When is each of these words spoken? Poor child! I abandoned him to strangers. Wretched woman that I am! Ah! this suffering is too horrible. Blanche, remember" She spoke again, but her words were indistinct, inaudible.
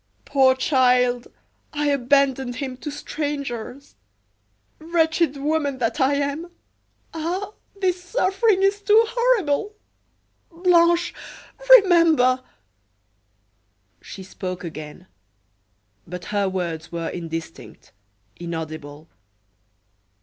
Poor 0.25 0.55
child! 0.55 1.27
I 1.73 1.89
abandoned 1.91 2.55
him 2.55 2.75
to 2.77 2.89
strangers. 2.89 3.95
Wretched 4.79 5.37
woman 5.37 5.77
that 5.77 6.01
I 6.01 6.15
am! 6.15 6.49
Ah! 7.13 7.51
this 7.79 8.03
suffering 8.03 8.63
is 8.63 8.81
too 8.81 9.03
horrible. 9.07 9.75
Blanche, 10.51 11.13
remember" 11.83 12.41
She 14.01 14.23
spoke 14.23 14.63
again, 14.63 15.05
but 16.07 16.25
her 16.33 16.49
words 16.49 16.91
were 16.91 17.09
indistinct, 17.09 17.91
inaudible. 18.37 19.07